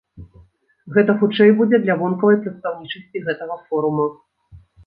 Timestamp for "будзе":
1.59-1.77